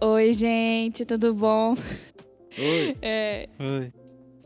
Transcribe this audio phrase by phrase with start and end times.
[0.00, 1.74] Oi, gente, tudo bom?
[2.58, 2.96] Oi.
[3.02, 3.97] É, Oi.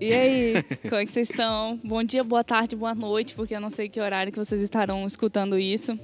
[0.02, 1.78] E aí, como é que vocês estão?
[1.84, 5.06] Bom dia, boa tarde, boa noite, porque eu não sei que horário que vocês estarão
[5.06, 5.96] escutando isso.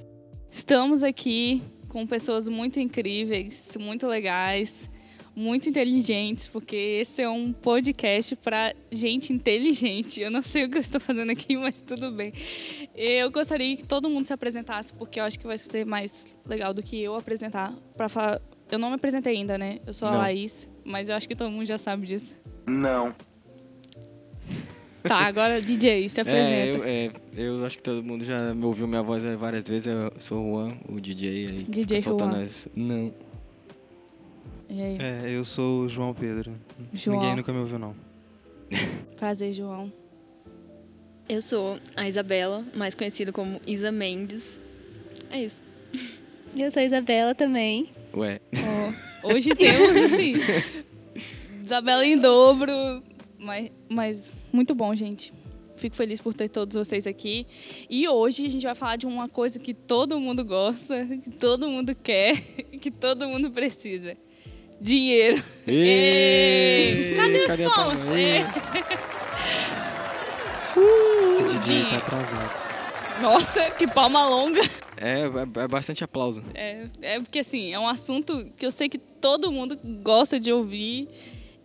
[0.49, 4.89] Estamos aqui com pessoas muito incríveis, muito legais,
[5.35, 10.21] muito inteligentes, porque esse é um podcast para gente inteligente.
[10.21, 12.31] Eu não sei o que eu estou fazendo aqui, mas tudo bem.
[12.95, 16.73] Eu gostaria que todo mundo se apresentasse, porque eu acho que vai ser mais legal
[16.73, 18.41] do que eu apresentar para falar.
[18.71, 19.79] Eu não me apresentei ainda, né?
[19.85, 20.19] Eu sou a Não.
[20.19, 22.33] Laís, mas eu acho que todo mundo já sabe disso.
[22.65, 23.13] Não.
[25.03, 26.53] Tá, agora DJ, se apresenta.
[26.53, 29.87] É eu, é, eu acho que todo mundo já me ouviu minha voz várias vezes.
[29.87, 31.51] Eu sou o Juan, o DJ aí.
[31.63, 32.43] DJ soltando Juan.
[32.43, 33.13] as- Não.
[34.69, 34.93] E aí?
[34.99, 36.53] É, eu sou o João Pedro.
[36.93, 37.17] João.
[37.19, 37.95] Ninguém nunca me ouviu, não.
[39.17, 39.91] Prazer, João.
[41.27, 44.59] Eu sou a Isabela, mais conhecida como Isa Mendes.
[45.29, 45.61] É isso.
[46.55, 47.89] Eu sou a Isabela também.
[48.15, 48.39] Ué.
[49.23, 50.33] Ó, hoje temos, assim,
[51.63, 53.03] Isabela em dobro,
[53.39, 55.33] mas, mas muito bom, gente.
[55.75, 57.47] Fico feliz por ter todos vocês aqui.
[57.89, 61.69] E hoje a gente vai falar de uma coisa que todo mundo gosta, que todo
[61.69, 62.37] mundo quer,
[62.81, 64.17] que todo mundo precisa.
[64.81, 65.41] Dinheiro.
[65.67, 67.13] Ê!
[67.15, 68.03] Cadê os Cadê a palmas?
[68.03, 68.19] palma?
[68.19, 68.43] É.
[70.77, 71.89] O DJ Dinheiro.
[71.89, 72.69] tá atrasado.
[73.21, 74.61] Nossa, que palma longa.
[74.95, 76.43] É, é, é bastante aplauso.
[76.53, 80.51] É, é porque, assim, é um assunto que eu sei que todo mundo gosta de
[80.51, 81.09] ouvir.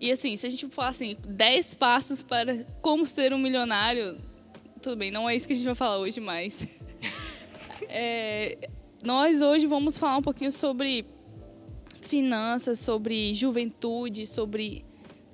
[0.00, 4.19] E, assim, se a gente falar assim, 10 passos para como ser um milionário,
[4.83, 6.67] tudo bem, não é isso que a gente vai falar hoje, mas.
[7.97, 8.56] É,
[9.05, 11.05] nós hoje vamos falar um pouquinho sobre
[12.00, 14.84] finanças, sobre juventude, sobre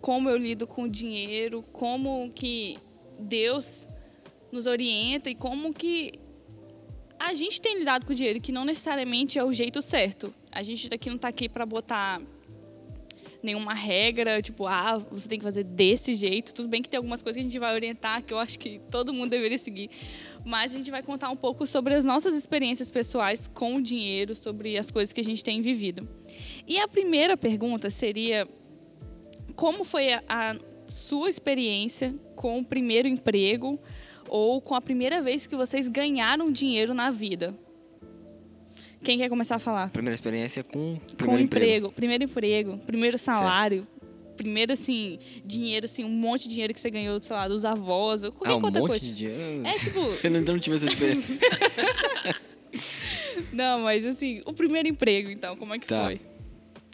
[0.01, 2.79] como eu lido com o dinheiro, como que
[3.19, 3.87] Deus
[4.51, 6.13] nos orienta e como que
[7.19, 10.35] a gente tem lidado com o dinheiro, que não necessariamente é o jeito certo.
[10.51, 12.21] A gente daqui não tá aqui para botar
[13.43, 16.55] nenhuma regra, tipo, ah, você tem que fazer desse jeito.
[16.55, 18.81] Tudo bem que tem algumas coisas que a gente vai orientar, que eu acho que
[18.91, 19.91] todo mundo deveria seguir.
[20.45, 24.35] Mas a gente vai contar um pouco sobre as nossas experiências pessoais com o dinheiro,
[24.35, 26.09] sobre as coisas que a gente tem vivido.
[26.67, 28.49] E a primeira pergunta seria:
[29.55, 33.79] como foi a, a sua experiência com o primeiro emprego
[34.29, 37.55] ou com a primeira vez que vocês ganharam dinheiro na vida?
[39.03, 39.91] Quem quer começar a falar?
[39.91, 43.87] Primeira experiência com com primeiro emprego, primeiro emprego, primeiro salário,
[44.37, 48.23] primeiro assim, dinheiro assim, um monte de dinheiro que você ganhou, sei lá, dos avós,
[48.25, 49.05] ou qualquer Ah, um outra monte coisa.
[49.05, 49.67] de dinheiro.
[49.67, 51.39] É tipo, Eu não, não tive essa experiência.
[53.53, 56.05] não, mas assim, o primeiro emprego, então, como é que Tá.
[56.05, 56.21] foi?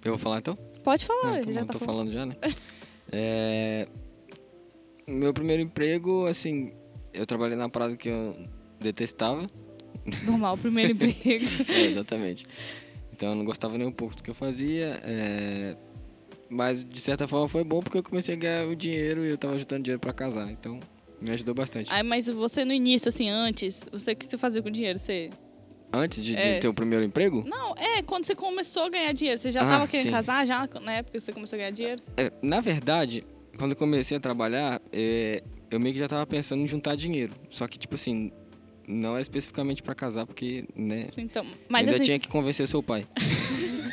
[0.05, 0.57] Eu vou falar então?
[0.85, 2.11] Pode falar, Ah, então já não tá tô falando.
[2.11, 2.37] falando já, né?
[3.13, 3.87] É,
[5.07, 6.73] Meu primeiro emprego, assim,
[7.15, 8.37] eu trabalhei na parada que eu
[8.81, 9.47] detestava.
[10.25, 11.45] Normal, primeiro emprego.
[11.69, 12.47] É, exatamente.
[13.13, 15.01] Então eu não gostava nem um pouco do que eu fazia.
[15.05, 15.77] é,
[16.49, 19.39] Mas de certa forma foi bom porque eu comecei a ganhar o dinheiro e eu
[19.39, 20.51] tava juntando dinheiro pra casar.
[20.51, 20.79] Então
[21.21, 21.91] me ajudou bastante.
[21.93, 24.99] Aí, mas você no início, assim, antes, você o que você fazia com o dinheiro?
[24.99, 25.31] Você.
[25.93, 26.59] Antes de, de É.
[26.59, 29.67] ter o primeiro emprego, Não, é, quando você começou a ganhar dinheiro, você já Ah,
[29.71, 30.11] tava querendo sim.
[30.11, 32.03] casar já na época que você começou a ganhar dinheiro?
[32.17, 33.25] é, na verdade,
[33.57, 37.33] quando eu comecei a trabalhar, é, eu meio que já tava pensando em juntar dinheiro.
[37.49, 38.31] Só que, tipo assim,
[38.89, 41.09] não é especificamente pra casar, porque, né?
[41.19, 43.07] Então, mas ainda assim, tinha que convencer seu pai.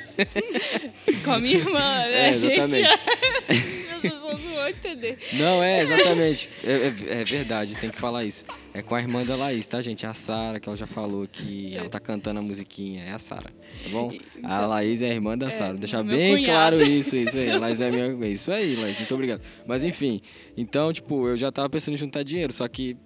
[1.23, 2.87] com a minha irmã, né, É, exatamente.
[2.87, 3.93] gente?
[3.93, 5.17] As pessoas não vão entender.
[5.33, 6.49] Não, é, exatamente.
[6.63, 8.45] É, é- é verdade, tem que falar isso.
[8.73, 10.05] É com a irmã da Laís, tá, gente?
[10.05, 13.03] É a Sara, que ela já falou que ela tá cantando a musiquinha.
[13.05, 13.49] É a Sara,
[13.83, 14.11] tá bom?
[14.43, 15.75] A Laís é a irmã da Sara.
[15.75, 16.77] Deixar meu bem cunhado.
[16.77, 17.51] claro isso, isso aí.
[17.57, 18.31] Laís é minha.
[18.31, 19.41] Isso aí, Laís, muito obrigado.
[19.65, 20.21] Mas enfim,
[20.57, 22.97] então, tipo, eu já tava pensando em juntar dinheiro, só que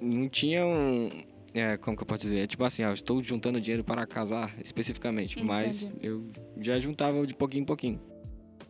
[0.00, 1.10] não tinha um.
[1.54, 2.40] É, como que eu posso dizer?
[2.40, 5.40] É tipo assim, ah, eu estou juntando dinheiro para casar, especificamente.
[5.42, 6.06] Mas Entendi.
[6.06, 6.22] eu
[6.60, 8.00] já juntava de pouquinho em pouquinho.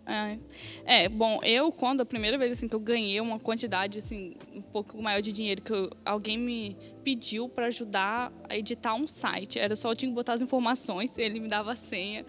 [0.06, 0.38] É.
[0.84, 4.60] É, bom, eu quando a primeira vez assim que eu ganhei uma quantidade assim um
[4.60, 9.58] pouco maior de dinheiro que eu- alguém me pediu para ajudar a editar um site,
[9.58, 12.26] era só eu tinha que botar as informações, ele me dava a senha.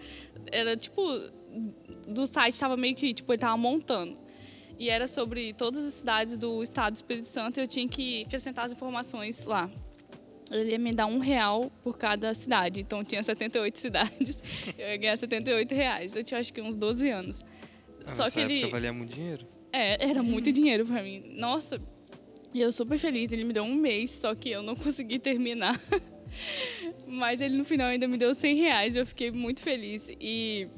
[0.50, 1.02] Era tipo
[2.08, 4.14] do site tava meio que tipo ele tava montando.
[4.78, 8.22] E era sobre todas as cidades do estado do Espírito Santo e eu tinha que
[8.22, 9.70] acrescentar as informações lá.
[10.50, 12.80] Ele ia me dar um real por cada cidade.
[12.80, 14.42] Então tinha 78 cidades.
[14.78, 16.14] Eu ia ganhar 78 reais.
[16.14, 17.40] Eu tinha acho que uns 12 anos.
[18.04, 18.66] Ah, Só que ele.
[18.70, 19.46] valia muito dinheiro.
[19.72, 21.34] É, era muito dinheiro pra mim.
[21.36, 21.80] Nossa,
[22.54, 25.78] E eu super feliz, ele me deu um mês, só que eu não consegui terminar.
[27.06, 30.08] Mas ele no final ainda me deu 100 reais, eu fiquei muito feliz.
[30.20, 30.68] E,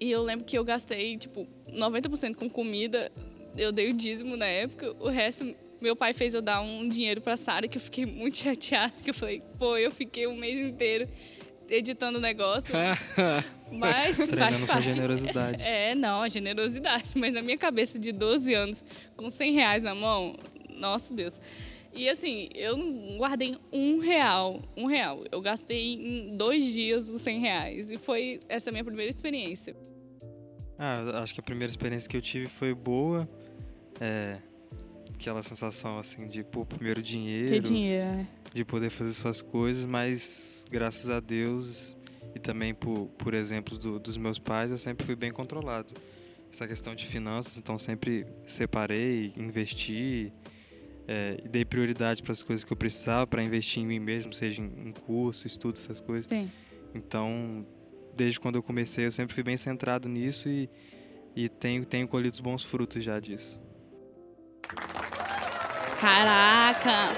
[0.00, 3.10] e eu lembro que eu gastei, tipo, 90% com comida.
[3.56, 7.20] Eu dei o dízimo na época, o resto meu pai fez eu dar um dinheiro
[7.20, 10.58] pra Sara, que eu fiquei muito chateada, que eu falei, pô, eu fiquei um mês
[10.58, 11.06] inteiro
[11.68, 12.74] editando o negócio.
[13.70, 14.92] mas faz Treinando sua parte.
[14.92, 15.62] generosidade.
[15.62, 17.12] É, não, a generosidade.
[17.14, 18.84] Mas na minha cabeça de 12 anos,
[19.14, 20.36] com 100 reais na mão,
[20.70, 21.40] nossa Deus.
[21.92, 25.22] E assim, eu não guardei um real, um real.
[25.30, 27.90] Eu gastei em dois dias os 100 reais.
[27.90, 29.76] E foi essa minha primeira experiência.
[30.78, 33.28] Ah, acho que a primeira experiência que eu tive foi boa.
[34.00, 34.38] É,
[35.24, 38.28] aquela sensação assim de pô, primeiro dinheiro, Ter dinheiro, né?
[38.52, 41.96] de poder fazer suas coisas, mas graças a Deus
[42.34, 45.94] e também por, por exemplos do- dos meus pais, eu sempre fui bem controlado.
[46.52, 50.30] Essa questão de finanças, então sempre separei, investi,
[51.08, 54.32] é, e dei prioridade para as coisas que eu precisava para investir em mim mesmo,
[54.32, 56.26] seja em, em curso, estudo, essas coisas.
[56.28, 56.50] Sim.
[56.94, 57.66] Então,
[58.16, 60.68] desde quando eu comecei, eu sempre fui bem centrado nisso e,
[61.34, 63.58] e tenho, tenho colhido os bons frutos já disso.
[66.00, 67.14] Caraca!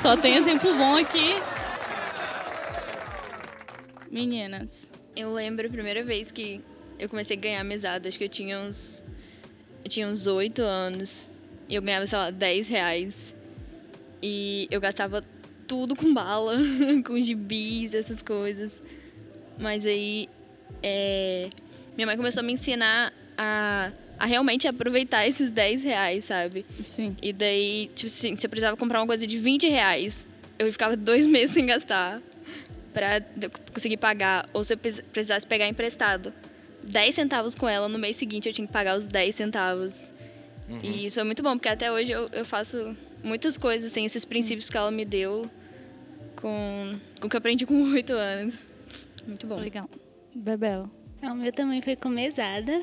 [0.00, 1.34] Só tem exemplo bom aqui.
[4.10, 4.90] Meninas.
[5.14, 6.60] Eu lembro a primeira vez que
[6.98, 9.04] eu comecei a ganhar mesada, acho que eu tinha uns.
[9.84, 11.28] Eu tinha uns 8 anos.
[11.68, 13.34] E eu ganhava, sei lá, 10 reais.
[14.22, 15.22] E eu gastava
[15.66, 16.58] tudo com bala,
[17.06, 18.82] com gibis, essas coisas.
[19.58, 20.28] Mas aí.
[20.82, 21.48] é,
[21.96, 23.92] minha mãe começou a me ensinar a,
[24.22, 26.64] a realmente aproveitar esses 10 reais, sabe?
[26.80, 27.16] Sim.
[27.20, 30.26] E daí, tipo assim, se eu precisava comprar uma coisa de 20 reais,
[30.60, 32.22] eu ficava dois meses sem gastar
[32.94, 34.48] pra eu conseguir pagar.
[34.52, 36.32] Ou se eu precis- precisasse pegar emprestado
[36.84, 40.14] 10 centavos com ela, no mês seguinte eu tinha que pagar os 10 centavos.
[40.82, 44.24] E isso é muito bom, porque até hoje eu, eu faço muitas coisas, assim, esses
[44.24, 45.50] princípios que ela me deu
[46.36, 48.64] com, com o que eu aprendi com 8 anos.
[49.26, 49.56] Muito bom.
[49.56, 49.90] Legal.
[50.34, 50.88] Bebel.
[51.20, 52.82] Ah, O meu também foi com mesada.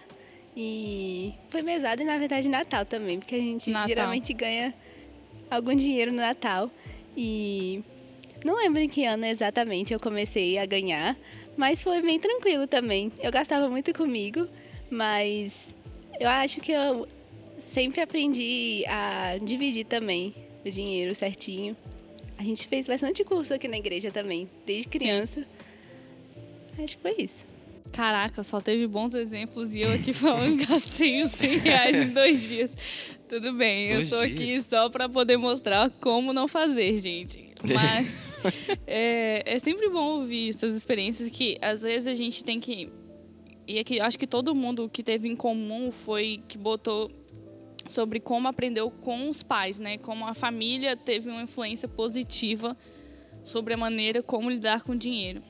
[0.56, 3.88] E foi mesada e, na verdade, Natal também, porque a gente Natal.
[3.88, 4.74] geralmente ganha
[5.50, 6.70] algum dinheiro no Natal.
[7.16, 7.84] E
[8.44, 11.18] não lembro em que ano exatamente eu comecei a ganhar,
[11.58, 13.12] mas foi bem tranquilo também.
[13.22, 14.48] Eu gastava muito comigo,
[14.90, 15.76] mas
[16.20, 17.08] eu acho que eu
[17.60, 20.34] sempre aprendi a dividir também
[20.66, 21.76] o dinheiro certinho.
[22.38, 25.46] A gente fez bastante curso aqui na igreja também, desde criança.
[26.82, 27.46] Acho que foi isso.
[27.92, 32.48] Caraca, só teve bons exemplos e eu aqui falando gastei os 100 reais em dois
[32.48, 32.76] dias.
[33.28, 34.34] Tudo bem, eu Dois sou dias?
[34.34, 37.54] aqui só pra poder mostrar como não fazer, gente.
[37.64, 38.38] Mas
[38.88, 42.92] é, é sempre bom ouvir essas experiências que às vezes a gente tem que.
[43.68, 47.12] E é que acho que todo mundo que teve em comum foi que botou
[47.88, 49.98] sobre como aprendeu com os pais, né?
[50.00, 52.76] Como a família teve uma influência positiva
[53.44, 55.44] sobre a maneira como lidar com o dinheiro.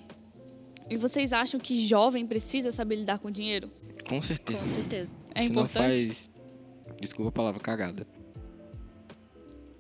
[0.90, 3.70] E vocês acham que jovem precisa saber lidar com dinheiro?
[4.04, 4.64] Com Com certeza.
[4.64, 5.10] certeza.
[5.36, 6.06] É Se não importante?
[6.06, 6.32] faz.
[7.00, 8.08] Desculpa a palavra cagada.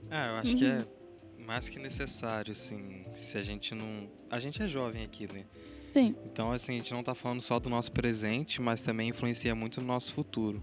[0.09, 0.85] Ah, eu acho que é
[1.37, 4.09] mais que necessário, assim, se a gente não...
[4.29, 5.45] A gente é jovem aqui, né?
[5.93, 6.15] Sim.
[6.25, 9.81] Então, assim, a gente não tá falando só do nosso presente, mas também influencia muito
[9.81, 10.61] no nosso futuro.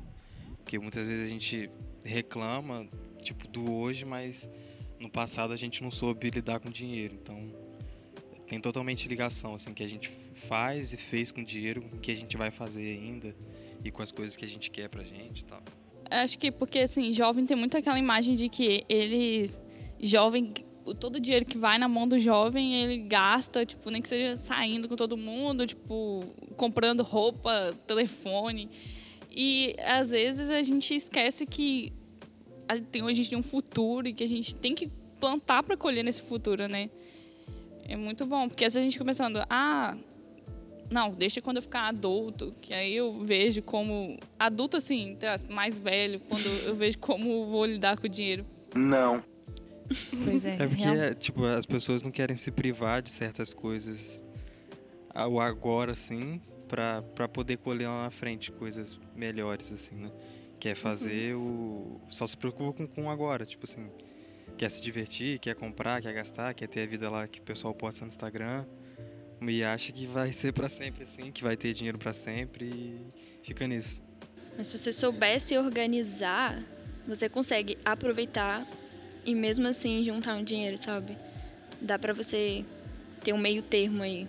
[0.59, 1.69] Porque muitas vezes a gente
[2.05, 2.87] reclama,
[3.21, 4.51] tipo, do hoje, mas
[5.01, 7.15] no passado a gente não soube lidar com dinheiro.
[7.21, 7.53] Então,
[8.47, 12.17] tem totalmente ligação, assim, que a gente faz e fez com dinheiro, o que a
[12.17, 13.35] gente vai fazer ainda
[13.85, 15.62] e com as coisas que a gente quer pra gente tal.
[16.11, 19.50] Acho que porque, assim, jovem tem muito aquela imagem de que ele.
[20.00, 20.53] Jovem.
[21.00, 24.37] Todo o dinheiro que vai na mão do jovem, ele gasta, tipo, nem que seja
[24.37, 26.25] saindo com todo mundo, tipo,
[26.57, 28.71] comprando roupa, telefone.
[29.29, 31.93] E às vezes a gente esquece que
[32.69, 34.88] a gente tem um futuro e que a gente tem que
[35.19, 36.88] plantar para colher nesse futuro, né?
[37.88, 39.97] É muito bom, porque às vezes a gente começando, ah,
[40.90, 45.16] não, deixa quando eu ficar adulto, que aí eu vejo como adulto assim,
[45.49, 48.45] mais velho, quando eu vejo como vou lidar com o dinheiro.
[48.75, 49.23] Não.
[50.25, 50.55] Pois é.
[50.55, 54.25] É porque, real- tipo, as pessoas não querem se privar de certas coisas
[55.14, 60.11] ao agora, assim, pra, pra poder colher lá na frente coisas melhores, assim, né?
[60.59, 62.00] Quer fazer o...
[62.11, 63.87] Só se preocupa com, com o agora, tipo assim...
[64.57, 67.75] Quer se divertir, quer comprar, quer gastar, quer ter a vida lá que o pessoal
[67.75, 68.65] posta no Instagram.
[69.43, 73.01] E acha que vai ser pra sempre, assim, que vai ter dinheiro pra sempre e
[73.43, 74.03] fica nisso.
[74.57, 76.63] Mas se você souber se organizar,
[77.07, 78.67] você consegue aproveitar
[79.27, 81.17] e mesmo assim juntar um dinheiro, sabe?
[81.81, 82.65] Dá pra você
[83.23, 84.27] ter um meio termo aí.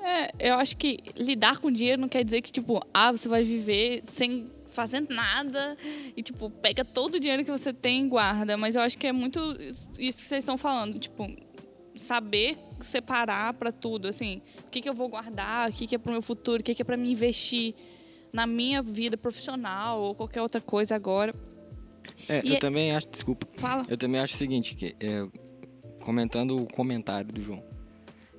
[0.00, 3.42] É, eu acho que lidar com dinheiro não quer dizer que, tipo, ah, você vai
[3.42, 5.76] viver sem, fazendo nada
[6.16, 8.56] e, tipo, pega todo o dinheiro que você tem e guarda.
[8.56, 10.98] Mas eu acho que é muito isso que vocês estão falando.
[10.98, 11.26] Tipo,
[11.96, 15.98] saber separar para tudo, assim, o que, que eu vou guardar, o que, que é
[15.98, 17.74] pro meu futuro, o que, que é para me investir
[18.32, 21.34] na minha vida profissional ou qualquer outra coisa agora.
[22.28, 23.84] É, E eu é- também acho, desculpa, Fala.
[23.88, 25.26] eu também acho o seguinte, que é,
[26.00, 27.62] comentando o comentário do João,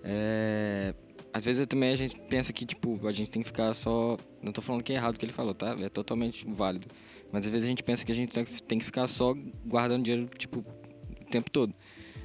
[0.03, 0.93] é,
[1.33, 4.51] às vezes também a gente pensa que, tipo, a gente tem que ficar só, não
[4.51, 5.75] tô falando que é errado o que ele falou, tá?
[5.81, 6.85] É totalmente válido,
[7.31, 8.31] mas às vezes a gente pensa que a gente
[8.67, 9.33] tem que- ficar só
[9.65, 11.73] guardando dinheiro, tipo, o tempo todo.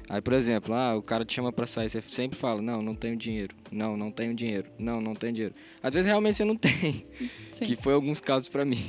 [0.07, 2.95] Aí, por exemplo, ah, o cara te chama pra sair, você sempre fala, não, não
[2.95, 5.55] tenho dinheiro, não, não tenho dinheiro, não, não tenho dinheiro.
[5.83, 7.05] Às vezes realmente você não tem,
[7.51, 7.65] Sim.
[7.65, 8.83] que foi alguns casos pra mim.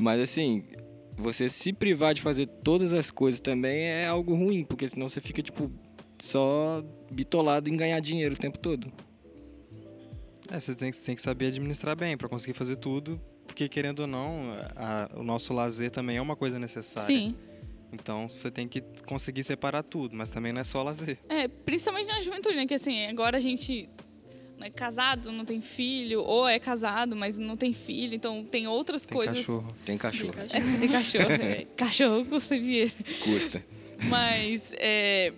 [0.00, 0.64] Mas assim,
[1.16, 5.20] você se privar de fazer todas as coisas também é algo ruim, porque senão você
[5.20, 5.70] fica, tipo,
[6.20, 8.92] só bitolado em ganhar dinheiro o tempo todo.
[10.52, 14.00] É, você tem, que- tem que saber administrar bem para conseguir fazer tudo, porque querendo
[14.00, 17.06] ou não, a- o nosso lazer também é uma coisa necessária.
[17.06, 17.34] Sim.
[17.92, 21.18] Então você tem que conseguir separar tudo, mas também não é só lazer.
[21.28, 22.66] É, principalmente na juventude, né?
[22.66, 23.88] Que assim, agora a gente
[24.58, 28.66] não é casado, não tem filho, ou é casado, mas não tem filho, então tem
[28.66, 29.38] outras Tem coisas.
[29.38, 29.68] cachorro.
[29.86, 31.32] Tem cachorro, É, tem cachorro.
[31.32, 31.66] é.
[31.76, 32.92] cachorro custa dinheiro.
[33.24, 33.64] custa.
[34.08, 35.32] Mas é,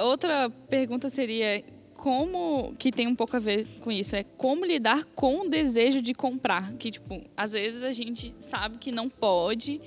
[0.00, 1.64] outra pergunta seria
[2.06, 6.00] como que tem um pouco a ver com isso é como lidar com o desejo
[6.00, 9.80] de comprar que tipo às vezes a gente sabe que não pode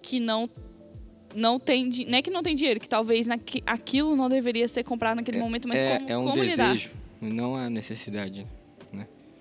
[0.00, 0.48] que não
[1.34, 4.84] não tem não é que não tem dinheiro que talvez naqui, aquilo não deveria ser
[4.84, 8.46] comprado naquele momento mas é, como, é um como lidar desejo, não a necessidade.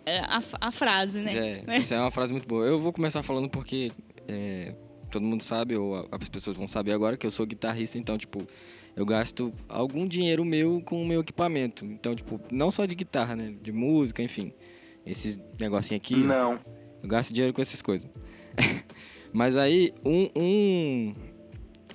[0.06, 1.78] é a, a frase né É, Né?
[1.80, 2.66] Essa é uma frase muito boa.
[2.66, 3.94] Eu vou começar falando porque
[4.28, 4.76] é,
[5.10, 8.46] todo mundo sabe, ou as pessoas vão saber agora, que eu sou guitarrista, então, tipo,
[8.96, 11.86] eu gasto algum dinheiro meu com o meu equipamento.
[11.86, 13.54] Então, tipo, não só de guitarra, né?
[13.62, 14.54] De música, enfim.
[15.06, 16.16] Esses negocinho aqui.
[16.16, 16.60] Não.
[17.02, 18.10] Eu gasto dinheiro com essas coisas.
[19.34, 21.16] Mas aí, um, um-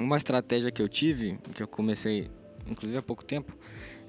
[0.00, 2.28] uma estratégia que eu tive, que eu comecei,
[2.68, 3.56] inclusive há pouco tempo,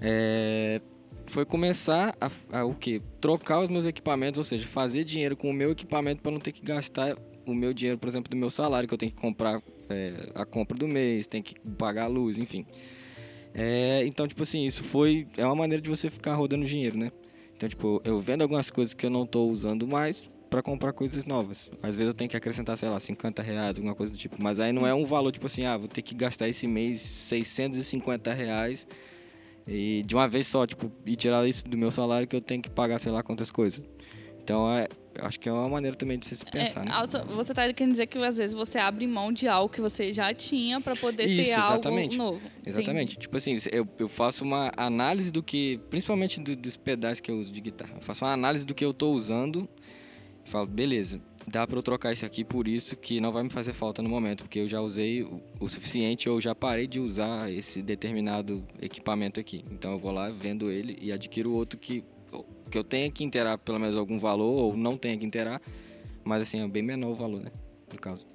[0.01, 0.81] é,
[1.25, 3.01] foi começar a, a o quê?
[3.21, 6.51] Trocar os meus equipamentos, ou seja, fazer dinheiro com o meu equipamento para não ter
[6.51, 7.15] que gastar
[7.45, 10.45] o meu dinheiro, por exemplo, do meu salário, que eu tenho que comprar é, a
[10.45, 12.65] compra do mês, tem que pagar a luz, enfim.
[13.53, 15.27] É, então, tipo assim, isso foi.
[15.37, 17.11] É uma maneira de você ficar rodando dinheiro, né?
[17.55, 21.25] Então, tipo, eu vendo algumas coisas que eu não tô usando mais para comprar coisas
[21.25, 21.69] novas.
[21.83, 24.41] Às vezes eu tenho que acrescentar, sei lá, 50 reais, alguma coisa do tipo.
[24.41, 27.01] Mas aí não é um valor, tipo assim, ah, vou ter que gastar esse mês
[27.01, 28.87] 650 reais
[29.67, 32.61] e de uma vez só, tipo, e tirar isso do meu salário que eu tenho
[32.61, 33.83] que pagar, sei lá, quantas coisas.
[34.49, 36.91] Então, é, eu acho que é uma maneira também de você se pensar, É, né?
[36.91, 40.11] auto- você tá querendo dizer que às vezes você abre mão de algo que você
[40.11, 42.17] já tinha para poder ter Isso, algo exatamente.
[42.17, 43.03] novo Exatamente.
[43.03, 43.17] Entendi.
[43.19, 47.37] Tipo assim, eu, eu faço uma análise do que, principalmente do- dos pedais que eu
[47.37, 47.93] uso de guitarra.
[47.97, 49.69] Eu faço uma análise do que eu tô usando
[50.43, 53.51] e falo, beleza, dá para eu trocar isso aqui por isso que não vai me
[53.51, 56.99] fazer falta no momento, porque eu já usei o, o suficiente, eu já parei de
[56.99, 59.63] usar esse determinado equipamento aqui.
[59.69, 62.03] Então eu vou lá, vendo ele e adquiro outro que,
[62.69, 65.61] que eu tenha que inteirar pelo menos algum valor ou não tenha que inteirar,
[66.23, 67.51] mas assim, é bem menor o valor, né?
[67.91, 68.25] No caso.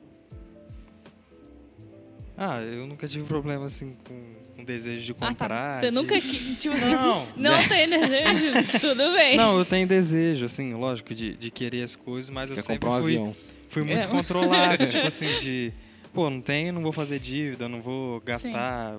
[2.36, 5.28] Ah, eu nunca tive problema assim com, com desejo de Ah, tá.
[5.28, 5.80] comprar.
[5.80, 7.28] Você de- nunca tipo assim, Não.
[7.36, 8.46] não tem desejo,
[8.80, 9.36] tudo bem.
[9.36, 12.88] Não, eu tenho desejo, assim, lógico, de, de querer as coisas, mas eu Quer sempre
[12.88, 13.36] comprar um fui, avião.
[13.68, 14.06] fui muito É.
[14.08, 15.72] controlado, tipo assim, de...
[16.12, 18.98] Pô, não tenho, não vou fazer dívida, não vou gastar,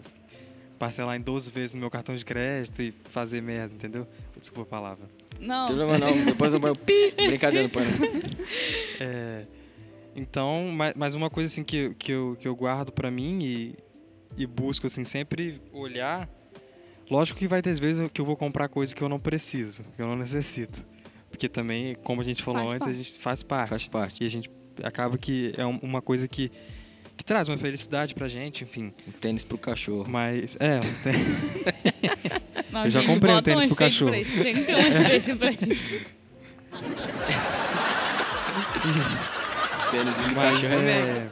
[0.79, 4.07] parcelar em 12 vezes no meu cartão de crédito e fazer merda, entendeu?
[4.39, 5.07] Desculpa a palavra.
[5.39, 7.83] Não, Não tem problema não, depois eu ponho pi, brincadeira, põe.
[8.99, 9.45] É,
[10.15, 13.75] então, mas, uma coisa assim que, que, eu, que eu guardo pra mim e,
[14.37, 16.29] e busco assim sempre olhar,
[17.11, 20.01] lógico que vai ter vezes que eu vou comprar coisa que eu não preciso, que
[20.01, 20.83] eu não necessito.
[21.29, 22.97] Porque também, como a gente falou Faz antes, a parte.
[23.03, 23.69] gente faz parte.
[23.69, 24.23] Faz parte.
[24.23, 24.49] E a gente
[24.81, 26.49] acaba que é um- uma coisa que,
[27.17, 28.93] que traz uma felicidade pra gente, enfim.
[29.05, 30.05] Um tênis pro cachorro.
[30.07, 32.39] Mas, é, tem-
[32.75, 34.11] não, eu já gente, comprei um bota tênis pro efeito cachorro.
[34.11, 36.05] pra isso, Tem que ter um efeito pra isso.
[39.91, 41.29] Tênis do Mas cachorro é é,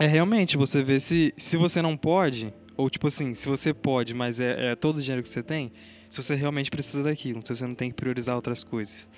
[0.00, 4.12] é realmente você vê se, se você não pode, ou tipo assim, se você pode,
[4.12, 5.70] mas é, é todo o dinheiro que você tem,
[6.10, 9.08] se você realmente precisa daquilo, se você não tem que priorizar outras coisas.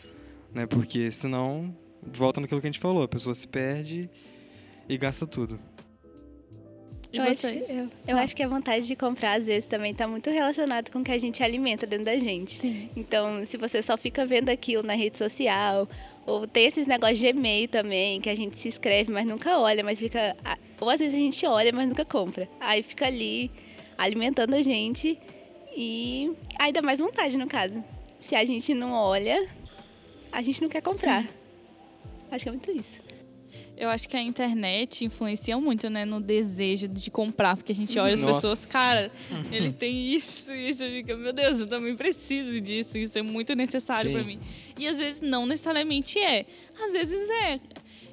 [0.53, 0.67] Né?
[0.67, 4.11] Porque senão, volta naquilo que a gente falou, a pessoa se perde
[4.89, 5.59] e gasta tudo.
[7.13, 7.71] E eu acho, vocês?
[7.71, 10.99] eu, eu acho que a vontade de comprar, às vezes, também está muito relacionado com
[10.99, 12.53] o que a gente alimenta dentro da gente.
[12.53, 12.91] Sim.
[12.95, 15.89] Então, se você só fica vendo aquilo na rede social,
[16.27, 19.83] ou tem esses negócios de e-mail também, que a gente se inscreve, mas nunca olha,
[19.83, 20.37] mas fica.
[20.79, 22.47] Ou às vezes a gente olha, mas nunca compra.
[22.61, 23.51] Aí fica ali
[23.97, 25.19] alimentando a gente
[25.75, 27.83] e aí dá mais vontade, no caso.
[28.21, 29.49] Se a gente não olha,
[30.31, 31.25] a gente não quer comprar.
[32.31, 33.01] Acho que é muito isso.
[33.79, 37.97] Eu acho que a internet influencia muito, né, no desejo de comprar, porque a gente
[37.97, 38.41] olha as Nossa.
[38.41, 39.09] pessoas, cara,
[39.53, 43.55] ele tem isso, e você fica, meu Deus, eu também preciso disso, isso é muito
[43.55, 44.41] necessário pra mim.
[44.77, 46.45] E às vezes não necessariamente é,
[46.81, 47.61] às vezes é.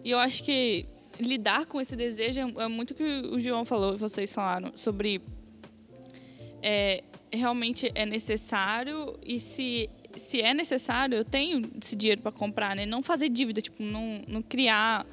[0.03, 0.85] E eu acho que
[1.19, 4.71] lidar com esse desejo é, é muito o que o João falou, e vocês falaram
[4.75, 5.19] sobre
[6.61, 7.03] é,
[7.33, 12.85] realmente é necessário e se se é necessário, eu tenho esse dinheiro para comprar, né?
[12.85, 15.05] Não fazer dívida, tipo, não, não criar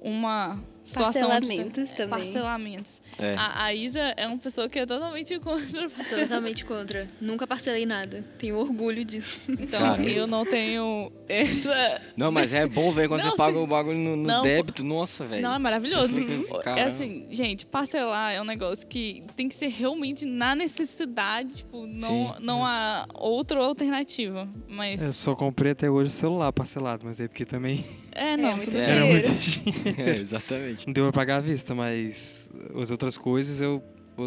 [0.00, 0.58] uma
[0.90, 2.08] situação Parcelamentos é, também.
[2.08, 3.02] Parcelamentos.
[3.18, 3.34] É.
[3.36, 5.90] A, a Isa é uma pessoa que é totalmente contra.
[6.10, 7.06] Totalmente contra.
[7.20, 8.24] Nunca parcelei nada.
[8.38, 9.38] Tenho orgulho disso.
[9.48, 12.00] Então, eu não tenho essa.
[12.16, 13.62] Não, mas é bom ver quando Não, você paga sim.
[13.62, 14.82] o bagulho no, no Não, débito.
[14.84, 15.42] Nossa, velho.
[15.42, 16.08] Não, é maravilhoso.
[16.08, 20.54] Fica assim, é assim, gente, parcelar é um negócio que tem que ser realmente na
[20.54, 22.34] necessidade, tipo, não, Sim.
[22.40, 24.48] não há outra alternativa.
[24.68, 25.02] Mas.
[25.02, 28.66] Eu só comprei até hoje o celular parcelado, mas aí porque também É, não, muito
[28.70, 28.82] tudo bem.
[28.82, 29.28] era dinheiro.
[29.30, 30.00] muito dinheiro.
[30.10, 30.79] É, exatamente.
[30.86, 33.82] Não deu pra pagar à vista, mas as outras coisas eu,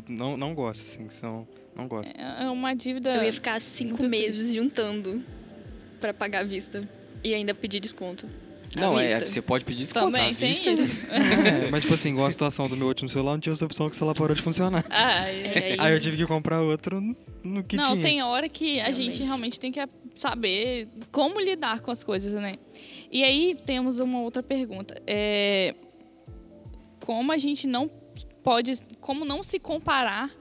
[0.08, 1.48] não, não gosto, assim, que são.
[1.76, 2.14] Não gosto.
[2.16, 3.16] É uma dívida.
[3.16, 5.24] Eu ia ficar cinco Muito meses juntando
[6.00, 6.88] pra pagar à vista.
[7.24, 8.28] E ainda pedir desconto.
[8.76, 10.70] Não, é, você pode pedir desconto Também à tem vista.
[10.72, 10.92] isso.
[11.14, 13.88] É, mas, tipo assim, igual a situação do meu último celular, não tinha essa opção
[13.90, 14.84] que o celular parou de funcionar.
[14.90, 15.74] Ah, É, é.
[15.74, 17.00] aí- Aí eu tive que comprar outro
[17.44, 18.02] no que Não, tinha.
[18.02, 19.24] tem hora que a gente Realmente.
[19.24, 19.80] realmente tem que
[20.16, 22.56] saber como lidar com as coisas, né?
[23.12, 25.00] E aí temos uma outra pergunta.
[25.06, 25.76] É,
[27.04, 27.90] como a gente não
[28.42, 30.32] pode, como não se comparar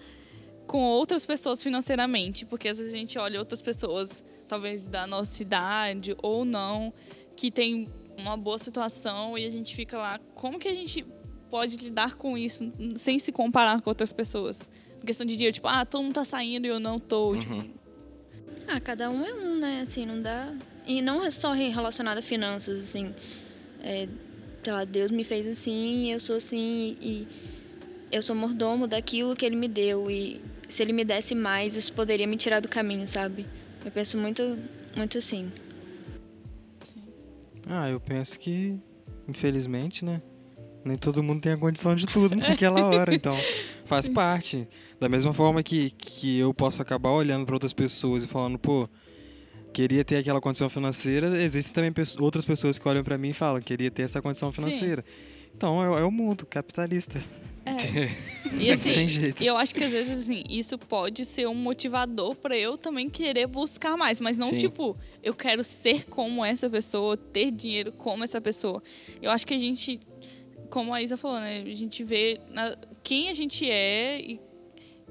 [0.65, 2.47] com outras pessoas financeiramente?
[2.47, 6.95] Porque às vezes a gente olha outras pessoas, talvez da nossa idade ou não,
[7.37, 11.05] que tem uma boa situação e a gente fica lá, como que a gente
[11.51, 14.71] pode lidar com isso sem se comparar com outras pessoas?
[15.03, 17.37] Em questão de dinheiro, tipo, ah, todo mundo tá saindo e eu não tô.
[17.37, 17.75] Tipo, Uhum.
[18.69, 19.81] Ah, cada um é um, né?
[19.81, 20.55] Assim, não dá.
[20.87, 23.13] E não é só relacionado a finanças, assim.
[23.81, 24.09] É,
[24.63, 27.27] sei lá, Deus me fez assim, eu sou assim, e
[28.11, 30.11] eu sou mordomo daquilo que Ele me deu.
[30.11, 33.47] E se Ele me desse mais, isso poderia me tirar do caminho, sabe?
[33.85, 34.59] Eu penso muito,
[34.97, 35.51] muito assim.
[37.67, 38.79] Ah, eu penso que,
[39.29, 40.23] infelizmente, né?
[40.85, 43.37] Nem todo mundo tem a condição de tudo naquela hora, então
[43.85, 44.69] faz parte.
[45.01, 48.89] Da mesma forma que, que eu posso acabar olhando para outras pessoas e falando, pô,
[49.73, 53.61] queria ter aquela condição financeira, existem também outras pessoas que olham para mim e falam,
[53.61, 55.05] queria ter essa condição financeira.
[55.57, 57.21] Então é, é o mundo capitalista.
[58.55, 59.43] E Não assim, tem jeito.
[59.43, 63.09] e eu acho que às vezes assim, isso pode ser um motivador pra eu também
[63.09, 64.59] querer buscar mais, mas não Sim.
[64.59, 68.83] tipo, eu quero ser como essa pessoa, ter dinheiro como essa pessoa.
[69.23, 70.01] Eu acho que a gente,
[70.71, 74.41] como a Isa falou, né, a gente vê na- quem a gente é e,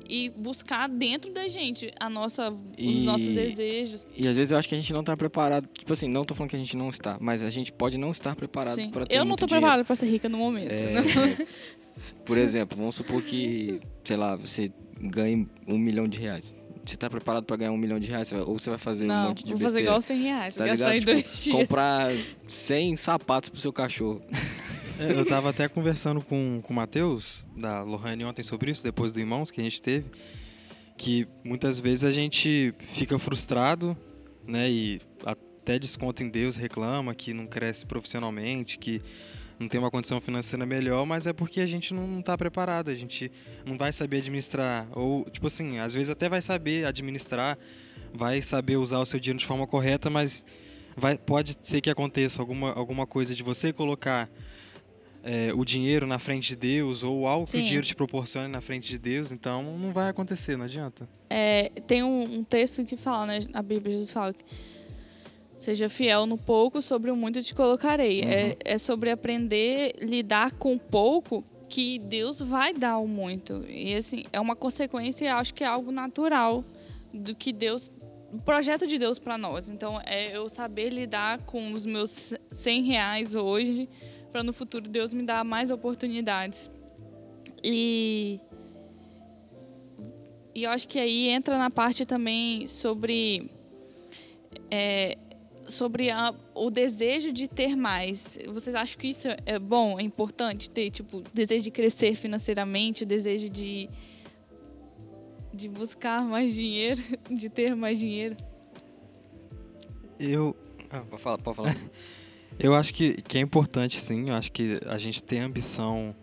[0.09, 4.05] e buscar dentro da gente a nossa, E- os nossos desejos.
[4.15, 5.67] E às vezes eu acho que a gente não tá preparado.
[5.67, 8.11] Tipo assim, não tô falando que a gente não está, mas a gente pode não
[8.11, 9.47] estar preparado para ter Eu não dinheiro.
[9.47, 10.71] preparada pra ser rica no momento.
[10.71, 11.01] É, né?
[12.25, 16.55] por exemplo, vamos supor que, sei lá, você ganhe um milhão de reais.
[16.83, 18.31] Você tá preparado pra ganhar um milhão de reais?
[18.33, 19.89] Ou você vai fazer um Não, monte de vou fazer besteira?
[19.89, 21.17] igual 100 reais, Tá gastar ligado?
[21.19, 22.11] em Tipo, comprar
[22.47, 24.21] 100 sapatos pro seu cachorro.
[25.01, 29.11] É, Eu tava até conversando com, com o Matheus, da Lohane, ontem sobre isso, depois
[29.11, 30.05] do Irmãos que a gente teve,
[30.95, 33.97] que muitas vezes a gente fica frustrado,
[34.45, 39.01] né, e até desconta em Deus, reclama que não cresce profissionalmente, que
[39.59, 42.91] não tem uma condição financeira melhor, mas é porque a gente não, não tá preparado,
[42.91, 43.31] a gente
[43.65, 47.57] não vai saber administrar, ou, tipo assim, às vezes até vai saber administrar,
[48.13, 50.45] vai saber usar o seu dinheiro de forma correta, mas
[50.95, 54.29] vai, pode ser que aconteça alguma, alguma coisa de você colocar
[55.23, 57.61] é, o dinheiro na frente de Deus ou algo que Sim.
[57.61, 61.07] o dinheiro te proporcione na frente de Deus, então não vai acontecer, não adianta.
[61.29, 63.39] É, tem um, um texto que fala, né?
[63.53, 64.43] A Bíblia, Jesus fala que
[65.55, 68.21] seja fiel no pouco, sobre o muito te colocarei.
[68.21, 73.63] É, é sobre aprender a lidar com pouco que Deus vai dar o muito.
[73.67, 76.65] E assim, é uma consequência, eu acho que é algo natural
[77.13, 77.91] do que Deus
[78.33, 79.69] o projeto de Deus para nós.
[79.69, 83.89] Então, é eu saber lidar com os meus 100 reais hoje,
[84.31, 86.69] para no futuro Deus me dar mais oportunidades.
[87.63, 88.39] E
[90.53, 93.49] e eu acho que aí entra na parte também sobre
[94.69, 95.17] é,
[95.67, 98.37] sobre a- o desejo de ter mais.
[98.47, 103.05] Vocês acham que isso é bom, é importante ter tipo desejo de crescer financeiramente, o
[103.05, 103.89] desejo de
[105.53, 108.35] de buscar mais dinheiro, de ter mais dinheiro?
[110.19, 110.55] Eu,
[111.09, 111.75] Pode falar, pode falar.
[112.61, 116.15] eu acho que, que é importante sim, eu acho que a gente tem ambição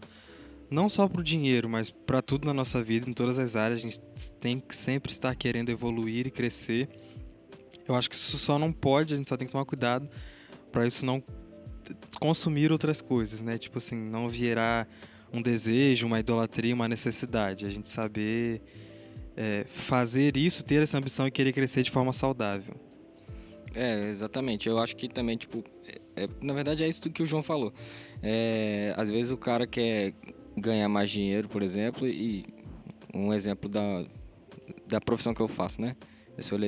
[0.71, 3.81] não só para o dinheiro, mas para tudo na nossa vida, em todas as áreas,
[3.81, 4.01] a gente
[4.39, 6.89] tem que sempre estar querendo evoluir e crescer.
[7.87, 10.09] Eu acho que isso só não pode, a gente só tem que tomar cuidado
[10.71, 11.23] para isso não
[12.21, 13.59] consumir outras coisas, né?
[13.59, 14.87] Tipo assim, não virar
[15.33, 17.67] um desejo, uma idolatria, uma necessidade.
[17.67, 18.61] A gente saber
[19.37, 22.75] é, fazer isso, ter essa ambição e querer crescer de forma saudável.
[23.75, 24.69] É, exatamente.
[24.69, 25.65] Eu acho que também, tipo,
[26.25, 27.73] é, na verdade é isso que o João falou.
[28.23, 30.15] É, às vezes o cara quer
[30.57, 32.45] ganhar mais dinheiro, por exemplo, e
[33.15, 34.05] um exemplo da,
[34.87, 35.97] da profissão que eu faço, né?
[36.37, 36.59] Eu sou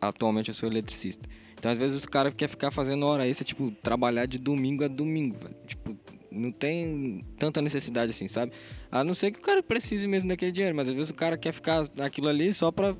[0.00, 1.28] atualmente eu sou eletricista.
[1.64, 4.88] Então, às vezes, os caras querem ficar fazendo hora extra, tipo, trabalhar de domingo a
[4.88, 5.56] domingo, velho.
[5.66, 5.96] Tipo,
[6.30, 8.52] não tem tanta necessidade assim, sabe?
[8.90, 11.38] A não ser que o cara precise mesmo daquele dinheiro, mas às vezes o cara
[11.38, 12.94] quer ficar naquilo ali só pra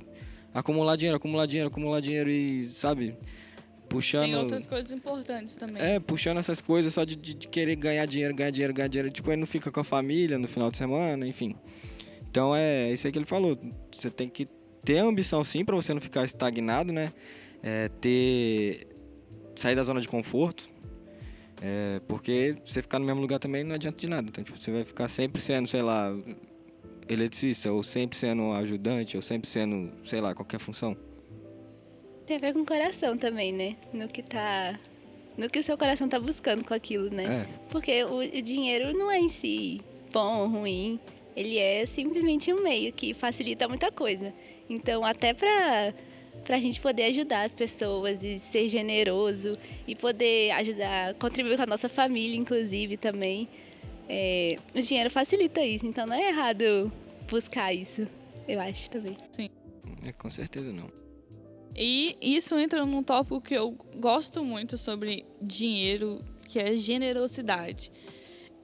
[0.55, 3.15] acumular dinheiro, acumular dinheiro, acumular dinheiro e, sabe?
[3.95, 4.23] Puxando.
[4.23, 5.81] Tem outras coisas importantes também.
[5.81, 9.09] É, puxando essas coisas só de, de, de querer ganhar dinheiro, ganhar dinheiro, ganhar dinheiro.
[9.09, 11.55] Tipo, aí não fica com a família no final de semana, enfim.
[12.29, 13.57] Então é isso aí que ele falou.
[13.93, 14.49] Você tem que
[14.85, 17.13] ter ambição sim para você não ficar estagnado, né?
[17.63, 18.89] É, ter
[19.55, 20.69] sair da zona de conforto.
[21.63, 24.27] É, porque você ficar no mesmo lugar também não adianta de nada.
[24.29, 26.13] Então, tipo, você vai ficar sempre sendo, sei lá,
[27.09, 30.97] eletricista, ou sempre sendo ajudante, ou sempre sendo, sei lá, qualquer função.
[32.27, 33.77] Tem a ver com o coração também, né?
[33.93, 34.79] No que tá.
[35.37, 37.47] No que o seu coração tá buscando com aquilo, né?
[37.47, 37.59] É.
[37.71, 39.81] Porque o, o dinheiro não é em si
[40.13, 41.01] bom ou ruim.
[41.37, 44.33] Ele é simplesmente um meio que facilita muita coisa.
[44.71, 45.93] Então, até para
[46.45, 49.57] para a gente poder ajudar as pessoas e ser generoso
[49.87, 53.49] e poder ajudar, contribuir com a nossa família, inclusive, também.
[54.09, 56.93] É, o dinheiro facilita isso, então não é errado
[57.31, 58.07] buscar isso,
[58.47, 59.17] eu acho também.
[59.31, 59.49] Sim.
[60.05, 61.04] É, com certeza não.
[61.77, 67.91] E isso entra num tópico que eu gosto muito sobre dinheiro, que é generosidade.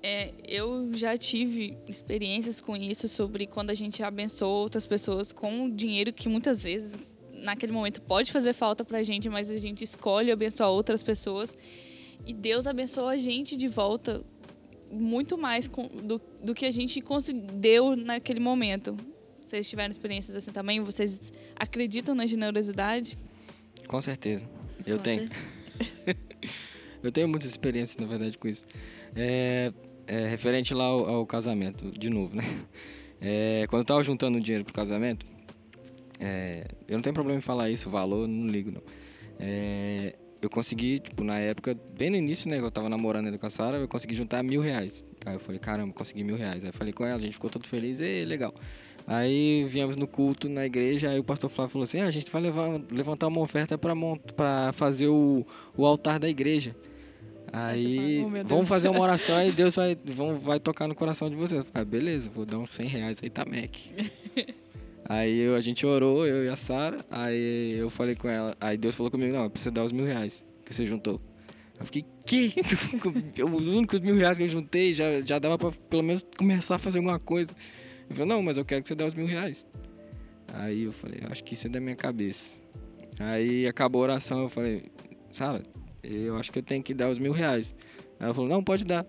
[0.03, 5.69] É, eu já tive experiências com isso sobre quando a gente abençoa outras pessoas com
[5.69, 6.99] dinheiro que muitas vezes
[7.43, 11.57] naquele momento pode fazer falta pra gente, mas a gente escolhe abençoar outras pessoas
[12.27, 14.25] e Deus abençoa a gente de volta
[14.91, 17.03] muito mais do, do que a gente
[17.55, 18.97] deu naquele momento.
[19.51, 20.81] Vocês tiveram experiências assim também?
[20.81, 23.19] Vocês acreditam na generosidade?
[23.89, 24.49] Com certeza.
[24.87, 25.29] Eu Com tenho.
[27.03, 28.65] eu tenho muitas experiências, na verdade, com isso.
[29.17, 29.73] É,
[30.07, 32.45] é, referente lá ao, ao, casamento, de novo, né?
[33.21, 35.27] É, quando eu tava juntando dinheiro pro casamento,
[36.21, 38.83] é, eu não tenho problema em falar isso, valor, não ligo não.
[39.39, 43.47] É, eu consegui, tipo, na época, bem no início, né, eu tava namorando ainda com
[43.47, 45.05] a Sara, eu consegui juntar mil reais.
[45.27, 46.63] Aí eu falei, caramba, consegui mil reais.
[46.63, 48.55] Aí eu falei com ela, a gente ficou todo feliz, e legal.
[49.13, 52.31] Aí viemos no culto na igreja, aí o pastor Flávio falou assim: ah, a gente
[52.31, 55.45] vai levar, levantar uma oferta para fazer o,
[55.77, 56.77] o altar da igreja.
[57.53, 61.29] Aí, fala, oh, vamos fazer uma oração e Deus vai, vão, vai tocar no coração
[61.29, 61.59] de vocês.
[61.59, 63.75] Eu falei, ah, beleza, vou dar uns 100 reais aí, tá, Mac.
[65.05, 68.77] aí eu, a gente orou, eu e a Sara, aí eu falei com ela, aí
[68.77, 71.21] Deus falou comigo, não, precisa dar os mil reais que você juntou.
[71.81, 72.55] Eu fiquei, que?
[73.43, 76.79] os únicos mil reais que eu juntei já, já dava pra pelo menos começar a
[76.79, 77.53] fazer alguma coisa.
[78.11, 79.65] Ele falou, não, mas eu quero que você dê os mil reais.
[80.53, 82.59] Aí eu falei, acho que isso é da minha cabeça.
[83.21, 84.83] Aí acabou a oração, eu falei,
[85.31, 85.63] Sara,
[86.03, 87.77] eu acho que eu tenho que dar os mil reais.
[88.19, 89.07] Aí ela falou, não, pode dar.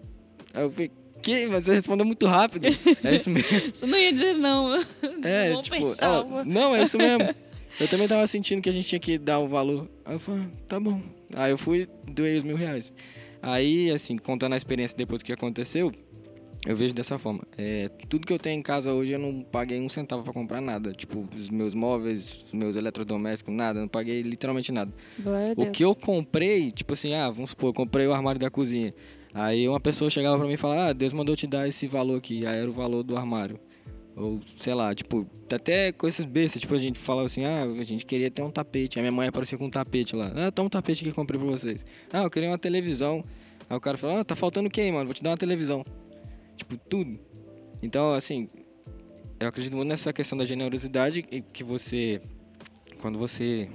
[0.54, 1.48] Aí eu falei, que?
[1.48, 2.68] Mas você respondeu muito rápido.
[3.04, 3.72] É isso mesmo.
[3.74, 4.76] Você não ia dizer não.
[5.24, 7.34] É, Vamos tipo, pensar, ela, não, é isso mesmo.
[7.80, 9.90] Eu também tava sentindo que a gente tinha que dar o valor.
[10.06, 11.02] Aí eu falei, ah, tá bom.
[11.34, 12.94] Aí eu fui, doei os mil reais.
[13.42, 15.92] Aí, assim, contando a experiência depois do que aconteceu,
[16.65, 17.41] eu vejo dessa forma.
[17.58, 20.62] É, tudo que eu tenho em casa hoje eu não paguei um centavo para comprar
[20.62, 20.91] nada.
[20.93, 23.80] Tipo, os meus móveis, os meus eletrodomésticos, nada.
[23.80, 24.93] Não paguei literalmente nada.
[25.19, 25.69] Glória a Deus.
[25.69, 28.93] O que eu comprei, tipo assim, ah, vamos supor, eu comprei o armário da cozinha.
[29.34, 32.17] Aí uma pessoa chegava pra mim e falava, ah, Deus mandou te dar esse valor
[32.17, 32.45] aqui.
[32.45, 33.60] Aí era o valor do armário.
[34.15, 36.62] Ou, sei lá, tipo, até coisas bestas.
[36.62, 39.00] Tipo, a gente falava assim, ah, a gente queria ter um tapete.
[39.00, 40.32] Aí minha mãe aparecia com um tapete lá.
[40.36, 41.84] Ah, tá um tapete que eu comprei pra vocês.
[42.13, 43.24] Ah, eu queria uma televisão.
[43.69, 45.06] Aí o cara falou, ah, tá faltando o quê, mano?
[45.06, 45.84] Vou te dar uma televisão.
[46.62, 47.19] Tipo, tudo.
[47.82, 48.47] Então, assim,
[49.39, 52.21] eu acredito muito nessa questão da generosidade e que você,
[53.00, 53.67] quando você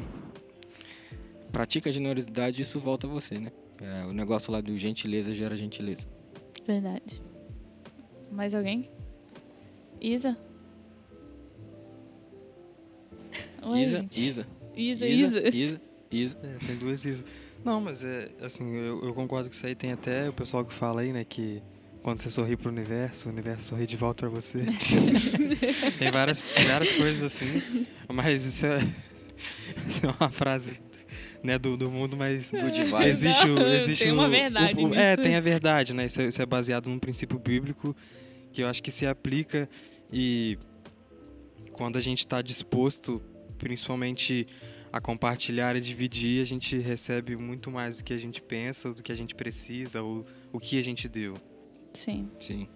[1.51, 3.51] pratica a generosidade, isso volta a você, né?
[3.81, 6.07] É, o negócio lá do gentileza gera gentileza.
[6.65, 7.21] Verdade.
[8.31, 8.89] Mais alguém?
[10.01, 10.39] Isa?
[13.67, 14.29] Oi, Isa, gente.
[14.29, 14.47] Isa,
[14.77, 15.49] Isa, Isa, Isa.
[15.49, 16.39] Isa, Isa.
[16.41, 17.25] É, tem duas isas.
[17.65, 19.75] Não, mas é assim, eu, eu concordo com isso aí.
[19.75, 21.61] Tem até o pessoal que fala aí, né, que
[22.07, 24.61] quando você sorri pro universo, o universo sorri de volta pra você.
[25.99, 27.61] tem várias, várias coisas assim,
[28.09, 28.79] mas isso é,
[29.89, 30.79] isso é uma frase
[31.43, 33.07] né, do, do mundo, mas Good vibes.
[33.07, 36.07] existe o, existe Tem uma o- verdade o- o- É, tem a verdade, né?
[36.07, 37.95] Isso é, isso é baseado num princípio bíblico
[38.53, 39.69] que eu acho que se aplica
[40.13, 40.57] e
[41.73, 43.21] quando a gente está disposto,
[43.59, 44.47] principalmente
[44.93, 49.03] a compartilhar e dividir, a gente recebe muito mais do que a gente pensa, do
[49.03, 51.35] que a gente precisa, ou o que a gente deu.
[51.97, 52.31] Sim.
[52.39, 52.69] Sim.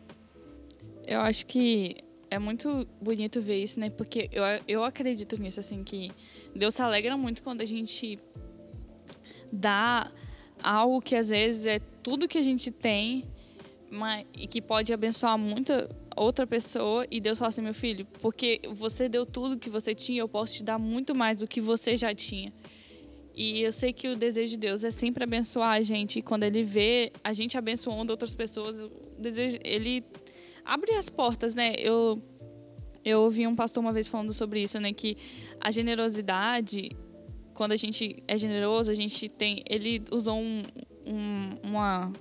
[1.07, 1.97] Eu acho que
[2.31, 3.91] é muito bonito ver isso, né?
[3.91, 6.11] Porque eu, eu acredito nisso, assim, que
[6.55, 8.19] Deus se alegra muito quando a gente
[9.53, 10.11] dá
[10.63, 13.25] algo que às vezes é tudo que a gente tem
[13.91, 18.61] mas, e que pode abençoar muita outra pessoa e Deus fala assim, meu filho, porque
[18.73, 21.97] você deu tudo que você tinha, eu posso te dar muito mais do que você
[21.97, 22.53] já tinha.
[23.35, 26.19] E eu sei que o desejo de Deus é sempre abençoar a gente.
[26.19, 28.83] E quando ele vê a gente abençoando outras pessoas,
[29.19, 30.05] desejo, ele
[30.65, 31.75] abre as portas, né?
[31.79, 32.23] Eu,
[33.05, 34.93] eu ouvi um pastor uma vez falando sobre isso, né?
[34.93, 35.17] Que
[35.61, 36.91] a generosidade,
[37.55, 39.63] quando a gente é generoso, a gente tem.
[39.69, 40.65] Ele usou um,
[41.07, 42.13] um, uma,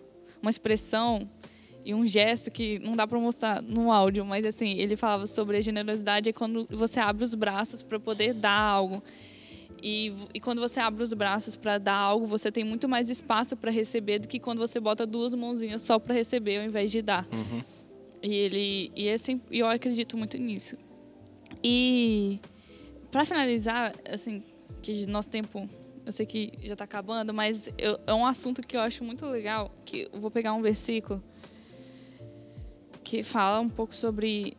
[0.41, 1.29] uma expressão
[1.83, 5.57] e um gesto que não dá para mostrar no áudio, mas assim, ele falava sobre
[5.57, 9.01] a generosidade é quando você abre os braços para poder dar algo.
[9.81, 13.55] E, e quando você abre os braços para dar algo, você tem muito mais espaço
[13.55, 17.01] para receber do que quando você bota duas mãozinhas só para receber ao invés de
[17.01, 17.27] dar.
[17.31, 17.61] Uhum.
[18.21, 20.77] E ele e assim, eu acredito muito nisso.
[21.63, 22.39] E
[23.11, 24.43] para finalizar, assim,
[24.81, 25.67] que nosso tempo,
[26.05, 29.25] eu sei que já está acabando, mas eu, é um assunto que eu acho muito
[29.25, 31.23] legal, que eu vou pegar um versículo
[33.03, 34.55] que fala um pouco sobre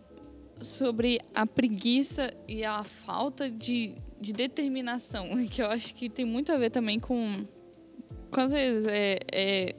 [0.60, 6.52] sobre a preguiça e a falta de, de determinação, que eu acho que tem muito
[6.52, 7.44] a ver também com,
[8.30, 9.74] com às vezes, é, é,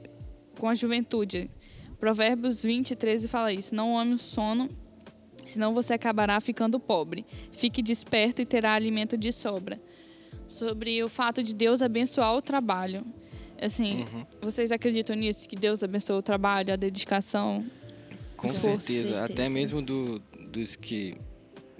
[0.58, 1.50] com a juventude.
[1.98, 4.68] Provérbios 20, 13 fala isso: Não ame o sono,
[5.46, 7.24] senão você acabará ficando pobre.
[7.52, 9.80] Fique desperto e terá alimento de sobra.
[10.48, 13.04] Sobre o fato de Deus abençoar o trabalho.
[13.60, 14.26] Assim, Uhum.
[14.40, 15.48] vocês acreditam nisso?
[15.48, 17.64] Que Deus abençoa o trabalho, a dedicação?
[18.36, 18.80] Com certeza.
[18.80, 19.24] Certeza.
[19.24, 20.18] Até mesmo do,
[20.50, 21.14] dos que,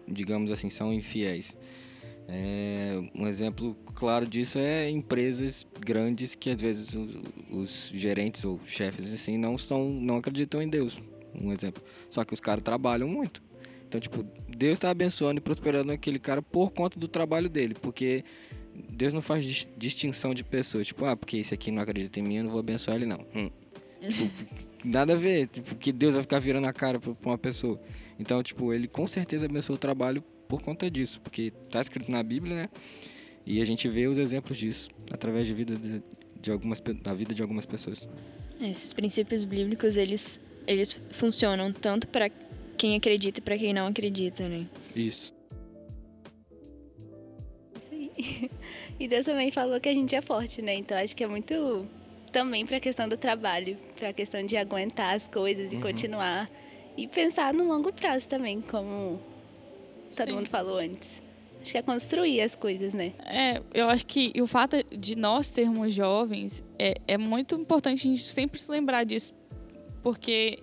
[0.07, 1.57] digamos assim, são infiéis.
[2.29, 7.17] É, um exemplo claro disso é empresas grandes que às vezes os,
[7.51, 11.03] os gerentes ou chefes assim não são não acreditam em Deus.
[11.35, 11.83] Um exemplo.
[12.09, 13.43] Só que os caras trabalham muito.
[13.89, 18.25] Então, tipo, Deus está abençoando e prosperando aquele cara por conta do trabalho dele, porque
[18.91, 22.23] Deus não faz dis- distinção de pessoas, tipo, ah, porque esse aqui não acredita em
[22.23, 23.27] mim, eu não vou abençoar ele não.
[23.35, 23.51] Hum.
[24.03, 24.47] Tipo,
[24.83, 27.81] nada a ver, tipo, que Deus vai ficar virando a cara pra uma pessoa.
[28.19, 32.23] Então, tipo, ele com certeza abençoou o trabalho por conta disso, porque tá escrito na
[32.23, 32.69] Bíblia, né?
[33.47, 36.03] E a gente vê os exemplos disso através de vida de,
[36.39, 38.07] de algumas da vida de algumas pessoas.
[38.61, 42.31] Esses princípios bíblicos, eles, eles funcionam tanto para
[42.77, 44.67] quem acredita e para quem não acredita, né?
[44.95, 45.33] Isso.
[47.81, 48.51] Isso aí.
[49.01, 50.75] E Deus também falou que a gente é forte, né?
[50.75, 51.87] Então acho que é muito
[52.31, 56.51] também para a questão do trabalho, para a questão de aguentar as coisas e continuar
[56.95, 59.32] e pensar no longo prazo também, como
[60.17, 60.35] todo Sim.
[60.35, 61.23] mundo falou antes.
[61.61, 63.13] Acho que é construir as coisas, né?
[63.21, 68.11] É, eu acho que o fato de nós sermos jovens é, é muito importante a
[68.11, 69.33] gente sempre se lembrar disso,
[70.03, 70.59] porque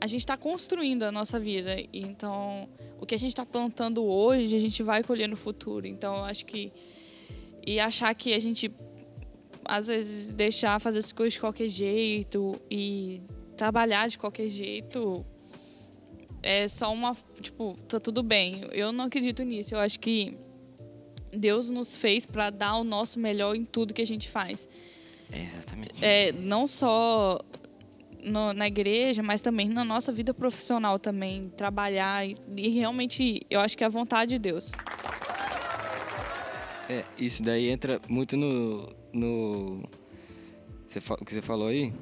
[0.00, 1.76] a gente está construindo a nossa vida.
[1.92, 2.66] Então,
[2.98, 5.86] o que a gente está plantando hoje, a gente vai colher no futuro.
[5.86, 6.72] Então, eu acho que.
[7.66, 8.72] E achar que a gente,
[9.62, 13.20] às vezes, deixar fazer as coisas de qualquer jeito e
[13.58, 15.22] trabalhar de qualquer jeito
[16.42, 17.16] é só uma.
[17.40, 18.66] Tipo, tá tudo bem.
[18.72, 19.74] Eu não acredito nisso.
[19.74, 20.36] Eu acho que.
[21.32, 24.68] Deus nos fez para dar o nosso melhor em tudo que a gente faz.
[25.32, 26.04] exatamente.
[26.04, 27.38] É, não só
[28.20, 33.60] no- na igreja, mas também na nossa vida profissional também, trabalhar e, e realmente eu
[33.60, 34.72] acho que é a vontade de Deus.
[36.88, 38.88] É, isso daí entra muito no.
[39.12, 39.82] no
[40.88, 41.92] você o que você falou aí?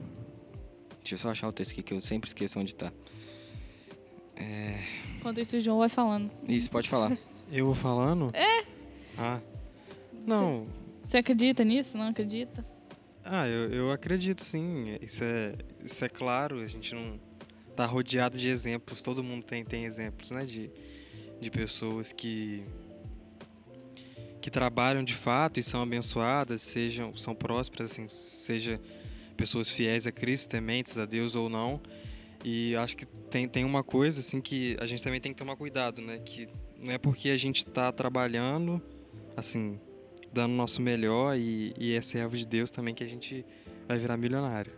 [1.03, 2.75] Deixa eu só achar o texto aqui que eu sempre esqueço onde
[4.39, 4.79] tá.
[5.17, 6.31] Enquanto isso o João vai falando.
[6.47, 7.17] Isso, pode falar.
[7.51, 8.31] Eu vou falando?
[8.35, 8.65] É.
[9.17, 9.41] Ah.
[10.27, 10.67] Não,
[11.03, 11.97] Você acredita nisso?
[11.97, 12.65] Não acredita?
[13.25, 14.97] Ah, eu, eu acredito sim.
[15.01, 16.61] Isso é, isso é claro.
[16.61, 17.19] A gente não
[17.75, 19.03] tá rodeado de exemplos.
[19.03, 20.45] Todo mundo tem, tem exemplos, né?
[20.45, 20.71] De,
[21.41, 22.65] de pessoas que
[24.41, 28.81] que trabalham de fato e são abençoadas, sejam são prósperas, assim, seja
[29.37, 31.81] pessoas fiéis a Cristo, tementes a Deus ou não.
[32.45, 35.57] E acho que tem, tem uma coisa assim que a gente também tem que tomar
[35.57, 36.19] cuidado, né?
[36.25, 36.47] Que
[36.85, 38.81] não é porque a gente está trabalhando,
[39.37, 39.79] assim,
[40.33, 43.45] dando o nosso melhor e, e é servo de Deus também que a gente
[43.89, 44.73] vai virar milionário.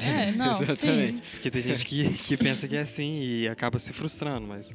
[0.00, 1.16] É, não, Exatamente.
[1.18, 1.22] sim.
[1.32, 4.74] Porque tem gente que, que pensa que é assim e acaba se frustrando, mas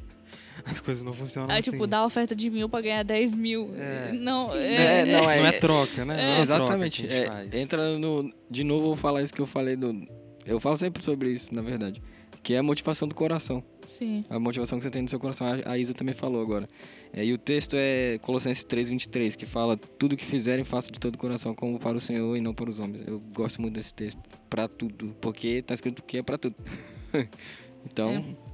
[0.64, 1.72] as coisas não funcionam Aí, assim.
[1.72, 3.70] tipo, dá oferta de mil pra ganhar 10 mil.
[3.76, 4.12] É.
[4.12, 6.16] Não, É, é, não, Não é troca, né?
[6.16, 7.02] Não é Exatamente.
[7.02, 7.54] troca a É, gente faz.
[7.54, 8.32] entra no.
[8.48, 10.06] De novo, eu vou falar isso que eu falei no.
[10.46, 12.02] Eu falo sempre sobre isso, na verdade.
[12.42, 13.62] Que é a motivação do coração.
[13.86, 14.24] Sim.
[14.30, 15.46] A motivação que você tem no seu coração.
[15.46, 16.68] A- A Isa também falou agora.
[17.12, 21.16] É, e o texto é Colossenses 3:23, que fala: "Tudo que fizerem, faça de todo
[21.16, 23.02] o coração como para o Senhor e não para os homens".
[23.06, 26.54] Eu gosto muito desse texto para tudo, porque tá escrito que é para tudo.
[27.84, 28.50] então, É.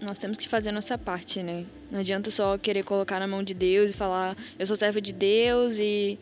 [0.00, 1.64] Nós temos que fazer a nossa parte, né?
[1.90, 5.12] Não adianta só querer colocar na mão de Deus e falar, eu sou servo de
[5.12, 6.16] Deus e,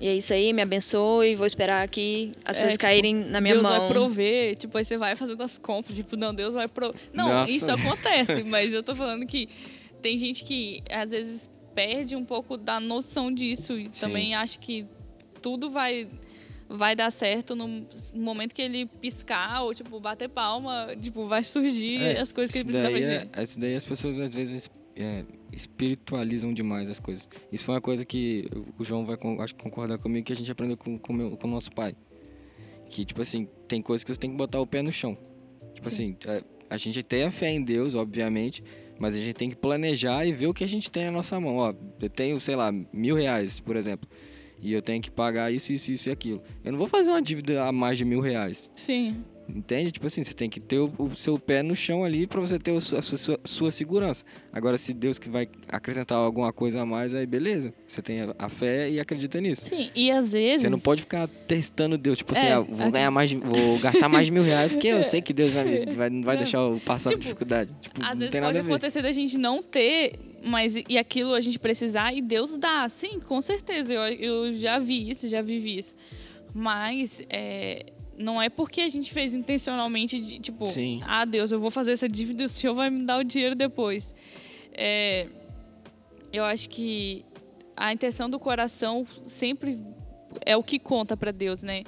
[0.00, 3.40] e é isso aí, me abençoe, vou esperar que as É, coisas tipo, caírem na
[3.40, 3.78] minha Deus mão.
[3.80, 7.00] vai prover, tipo, aí você vai fazendo as compras, tipo, não, Deus vai prover.
[7.12, 7.52] Não, Nossa.
[7.52, 9.48] isso acontece, mas eu tô falando que
[10.00, 14.00] tem gente que às vezes perde um pouco da noção disso e Sim.
[14.06, 14.84] também acha que
[15.40, 16.08] tudo vai
[16.74, 22.00] vai dar certo no momento que ele piscar ou tipo bater palma, tipo, vai surgir
[22.02, 23.28] É, as coisas que ele precisa fazer.
[23.36, 27.28] é- Isso daí as pessoas às vezes é, espiritualizam demais as coisas.
[27.50, 30.76] Isso foi uma coisa que o João vai acho concordar comigo que a gente aprendeu
[30.76, 31.94] com, com, meu, com o nosso pai.
[32.88, 35.16] Que, tipo assim, tem coisas que você tem que botar o pé no chão.
[35.74, 38.62] Tipo assim, a, a gente tem a fé em Deus, obviamente,
[38.98, 41.38] mas a gente tem que planejar e ver o que a gente tem na nossa
[41.40, 41.56] mão.
[41.56, 44.08] Ó, eu tenho, sei lá, mil reais, por exemplo.
[44.60, 46.40] E eu tenho que pagar isso, isso, isso e aquilo.
[46.62, 48.70] Eu não vou fazer uma dívida a mais de mil reais.
[48.76, 49.24] Sim.
[49.54, 49.90] Entende?
[49.92, 52.58] Tipo assim, você tem que ter o, o seu pé no chão ali pra você
[52.58, 54.24] ter a sua, sua, sua segurança.
[54.50, 57.74] Agora, se Deus que vai acrescentar alguma coisa a mais, aí beleza.
[57.86, 59.68] Você tem a, a fé e acredita nisso.
[59.68, 62.90] Sim, e às vezes Você não pode ficar testando Deus, tipo assim, É, ah, vou
[62.90, 65.86] ganhar mais, vou gastar mais de mil reais porque eu sei que Deus vai, me-
[65.94, 67.70] vai, vai deixar eu passar Tipo, dificuldade.
[67.80, 72.12] Tipo, Às vezes pode acontecer da gente não ter, mas e aquilo a gente precisar
[72.14, 72.88] e Deus dá.
[72.88, 73.92] Sim, com certeza.
[73.92, 75.94] Eu, eu já vi isso, já vivi isso.
[76.54, 77.86] Mas é,
[78.22, 81.00] não é porque a gente fez intencionalmente, de, tipo, Sim.
[81.04, 83.54] ah, Deus, eu vou fazer essa dívida e o Senhor vai me dar o dinheiro
[83.54, 84.14] depois.
[84.72, 85.28] É,
[86.32, 87.24] eu acho que
[87.76, 89.78] a intenção do coração sempre
[90.46, 91.84] é o que conta para Deus, né?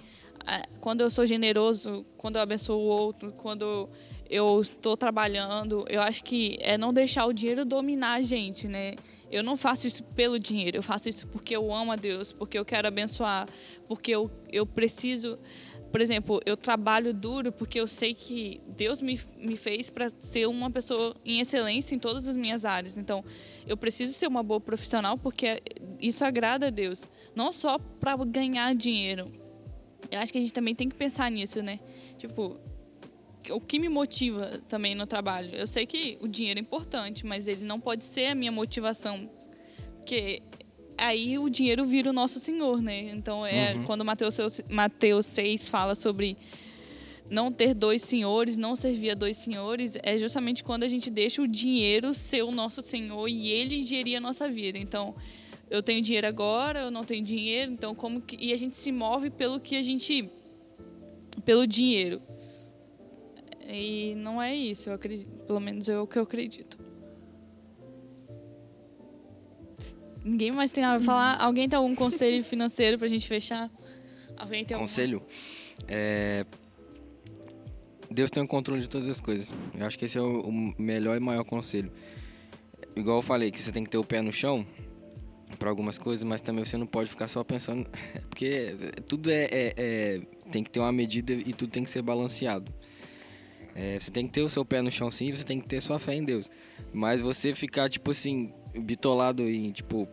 [0.80, 3.88] Quando eu sou generoso, quando eu abençoo o outro, quando
[4.28, 8.94] eu estou trabalhando, eu acho que é não deixar o dinheiro dominar a gente, né?
[9.30, 12.58] Eu não faço isso pelo dinheiro, eu faço isso porque eu amo a Deus, porque
[12.58, 13.48] eu quero abençoar,
[13.88, 15.38] porque eu, eu preciso.
[15.94, 20.48] Por exemplo, eu trabalho duro porque eu sei que Deus me, me fez para ser
[20.48, 22.98] uma pessoa em excelência em todas as minhas áreas.
[22.98, 23.24] Então,
[23.64, 25.62] eu preciso ser uma boa profissional porque
[26.00, 27.08] isso agrada a Deus.
[27.32, 29.30] Não só para ganhar dinheiro.
[30.10, 31.78] Eu acho que a gente também tem que pensar nisso, né?
[32.18, 32.58] Tipo,
[33.48, 35.54] o que me motiva também no trabalho?
[35.54, 39.30] Eu sei que o dinheiro é importante, mas ele não pode ser a minha motivação.
[39.98, 40.42] Porque
[40.96, 43.10] aí o dinheiro vira o nosso senhor, né?
[43.10, 43.84] Então é Uhum.
[43.84, 44.36] quando Mateus,
[44.68, 46.36] Mateus 6 fala sobre
[47.30, 51.40] não ter dois senhores, não servir a dois senhores, é justamente quando a gente deixa
[51.42, 54.78] o dinheiro ser o nosso senhor e ele gerir a nossa vida.
[54.78, 55.14] Então,
[55.70, 58.92] eu tenho dinheiro agora, eu não tenho dinheiro, então como que e a gente se
[58.92, 60.28] move pelo que a gente
[61.44, 62.20] pelo dinheiro.
[63.66, 66.78] E não é isso, eu acredito, pelo menos é o que eu acredito.
[70.24, 71.36] Ninguém mais tem nada pra falar?
[71.40, 73.70] Alguém tem algum conselho financeiro pra gente fechar?
[74.36, 75.22] Alguém tem algum Conselho?
[75.86, 76.46] É...
[78.10, 79.52] Deus tem o controle de todas as coisas.
[79.78, 81.92] Eu acho que esse é o melhor e maior conselho.
[82.96, 84.64] Igual eu falei, que você tem que ter o pé no chão
[85.58, 87.86] para algumas coisas, mas também você não pode ficar só pensando.
[88.30, 88.74] Porque
[89.06, 92.72] tudo é, é- é- tem que ter uma medida e tudo tem que ser balanceado.
[93.74, 95.80] É, você tem que ter o seu pé no chão sim, você tem que ter
[95.80, 96.48] sua fé em Deus.
[96.92, 100.08] Mas você ficar, tipo assim, bitolado em, tipo,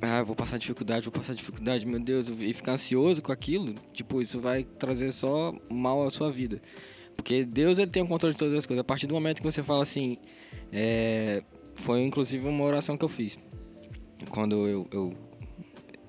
[0.00, 4.20] ah, vou passar dificuldade, vou passar dificuldade, meu Deus, e ficar ansioso com aquilo, tipo,
[4.22, 6.60] isso vai trazer só mal à sua vida.
[7.16, 8.80] Porque Deus ele tem o controle de todas as coisas.
[8.80, 10.18] A partir do momento que você fala assim,
[10.72, 11.42] é,
[11.74, 13.38] foi inclusive uma oração que eu fiz.
[14.30, 15.12] Quando eu, eu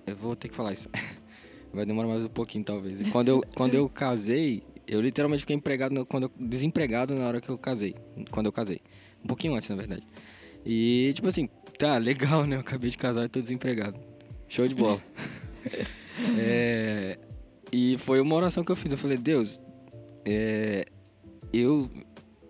[0.06, 0.88] eu vou ter que falar isso.
[1.74, 3.08] Vai demorar mais um pouquinho talvez.
[3.10, 7.50] Quando eu quando eu casei, eu literalmente fiquei empregado quando eu- desempregado na hora que
[7.50, 7.96] eu casei,
[8.32, 8.80] quando eu casei.
[9.24, 10.04] Um pouquinho antes, na verdade.
[10.72, 12.56] E tipo assim, tá, legal, né?
[12.56, 14.00] Eu acabei de casar e tô desempregado.
[14.48, 15.02] Show de bola.
[16.38, 17.18] É,
[17.72, 18.92] e foi uma oração que eu fiz.
[18.92, 19.58] Eu falei, Deus,
[20.26, 20.86] é,
[21.54, 21.90] eu,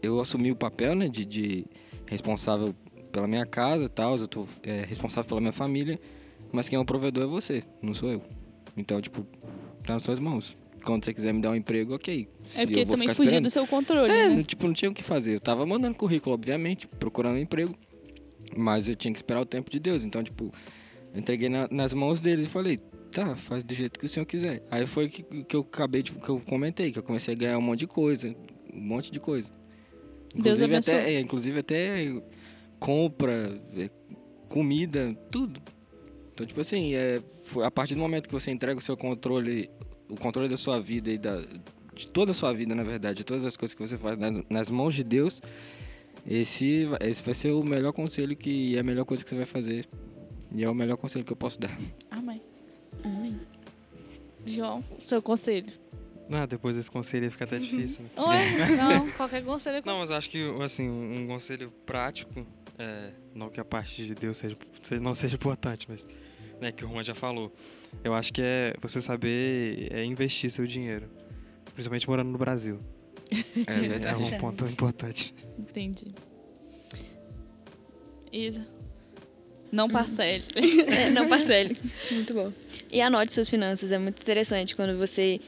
[0.02, 1.66] eu assumi o papel né, de, de
[2.08, 2.74] responsável
[3.12, 6.00] pela minha casa e tal, eu tô é, responsável pela minha família,
[6.52, 8.24] mas quem é o provedor é você, não sou eu.
[8.76, 9.24] Então, tipo,
[9.84, 10.58] tá nas suas mãos.
[10.84, 12.28] Quando você quiser me dar um emprego, ok.
[12.46, 14.44] Se É porque eu vou também esperando, do seu controle, é, né?
[14.44, 15.36] tipo, não tinha o que fazer.
[15.36, 17.76] Eu tava mandando currículo, obviamente, procurando um emprego.
[18.58, 20.04] Mas eu tinha que esperar o tempo de Deus.
[20.06, 20.52] Então, tipo,
[21.14, 22.78] eu entreguei na- nas mãos deles e falei,
[23.12, 24.64] tá, faz do jeito que o senhor quiser.
[24.72, 26.12] Aí foi que, que eu acabei de.
[26.12, 28.36] que eu comentei, que eu comecei a ganhar um monte de coisa.
[28.74, 29.50] Um monte de coisa.
[30.36, 30.94] Deus Inclusive abençoe.
[30.96, 32.22] até, é, inclusive até
[32.80, 33.90] compra, é,
[34.48, 35.62] comida, tudo.
[36.34, 37.22] Então, tipo assim, é,
[37.64, 39.70] a partir do momento que você entrega o seu controle,
[40.08, 41.42] o controle da sua vida e da,
[41.94, 44.42] de toda a sua vida, na verdade, de todas as coisas que você faz nas,
[44.50, 45.42] nas mãos de Deus,
[46.28, 49.36] esse, vai- esse vai ser o melhor conselho que é a melhor coisa que você
[49.36, 49.88] vai fazer.
[50.52, 51.78] E é o melhor conselho que eu posso dar.
[52.10, 52.42] Amém.
[54.46, 55.68] João, seu conselho.
[56.28, 58.10] Não, depois desse conselho ia ficar até difícil, né?
[58.18, 60.00] Ué, não, qualquer conselho é Não, conselho.
[60.02, 62.46] mas eu acho que, assim, um um conselho prático,
[62.78, 64.56] é, não que a parte de Deus seja,
[65.02, 66.08] não seja importante, mas
[66.62, 67.52] né, que o Roman já falou.
[68.04, 71.10] Eu acho que é você saber é, investir seu dinheiro.
[71.74, 72.80] Principalmente morando no Brasil.
[73.32, 75.34] É É um ponto importante.
[75.58, 76.14] Entendi.
[78.32, 78.66] Isa.
[79.72, 80.44] Não parcele.
[80.88, 81.78] É, não parcele.
[82.12, 82.52] Muito bom.
[82.92, 83.92] E anote suas finanças.
[83.92, 85.40] É muito interessante quando você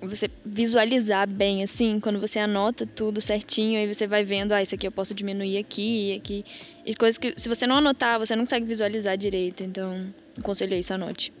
[0.00, 4.76] você visualizar bem assim, quando você anota tudo certinho, aí você vai vendo, ah, isso
[4.76, 6.44] aqui eu posso diminuir aqui, aqui.
[6.86, 9.64] E coisas que se você não anotar, você não consegue visualizar direito.
[9.64, 11.32] Então, o conselho é isso, anote.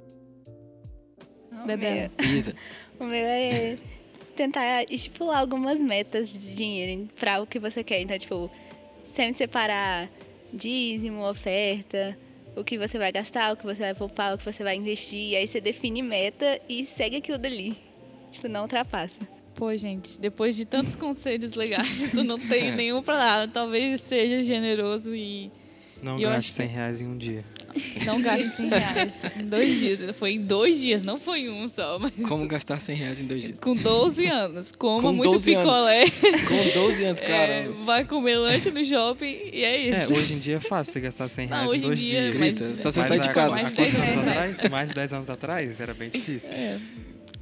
[1.64, 2.10] Bebê.
[2.18, 2.52] Isa.
[2.98, 3.76] O meu é
[4.38, 8.00] tentar estipular algumas metas de dinheiro para o que você quer.
[8.00, 8.48] Então, tipo,
[9.02, 10.08] sempre separar
[10.52, 12.16] dízimo, oferta,
[12.54, 15.30] o que você vai gastar, o que você vai poupar, o que você vai investir.
[15.30, 17.76] E aí você define meta e segue aquilo dali.
[18.30, 19.26] Tipo, não ultrapassa.
[19.56, 23.48] Pô, gente, depois de tantos conselhos legais, eu não tenho nenhum pra dar.
[23.48, 25.50] Talvez seja generoso e
[26.00, 27.44] Não E eu gaste acho que- 100 reais em um dia.
[28.06, 30.16] não gaste 100 reais em dois dias.
[30.16, 31.98] Foi em dois dias, não foi em um só.
[31.98, 33.58] Mas Como gastar 100 reais em dois dias?
[33.58, 35.70] com 12 anos, coma Com muito 12 anos.
[35.70, 36.04] picolé,
[36.46, 37.70] Com 12 anos, é, cara.
[37.84, 40.14] vai comer lanche no shopping e é É, isso.
[40.14, 42.36] hoje em dia é fácil você gastar 100 Não, reais hoje em dois dia, dias.
[42.60, 43.54] mas- só você Mas sai de casa.
[43.54, 44.70] mais Há de quantos 10 anos atrás?
[44.70, 46.52] Mais de 10 anos atrás era bem difícil.
[46.52, 46.78] É.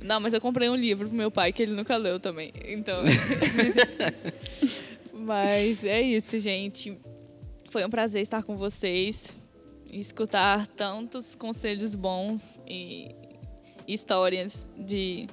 [0.03, 2.53] Não, mas eu comprei um livro pro meu pai que ele nunca leu também.
[2.65, 3.03] Então.
[5.13, 6.97] mas é isso, gente.
[7.77, 9.35] Foi um prazer estar com vocês
[9.93, 13.15] e escutar tantos conselhos bons e
[13.87, 15.29] histórias de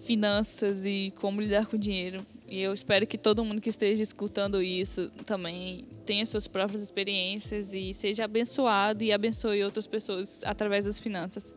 [0.00, 2.24] finanças e como lidar com dinheiro.
[2.48, 7.74] E eu espero que todo mundo que esteja escutando isso também tenha suas próprias experiências
[7.74, 11.52] e seja abençoado e abençoe outras pessoas através das finanças.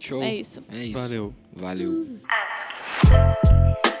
[0.00, 0.20] Show.
[0.20, 0.64] É isso.
[0.68, 0.94] É isso.
[0.94, 1.32] Valeu.
[1.52, 2.18] Valeu.
[2.28, 3.95] A